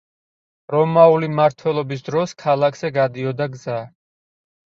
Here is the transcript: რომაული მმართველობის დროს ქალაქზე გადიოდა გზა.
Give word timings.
რომაული 0.75 1.27
მმართველობის 1.33 2.01
დროს 2.09 2.33
ქალაქზე 2.43 2.91
გადიოდა 2.95 3.51
გზა. 3.57 3.79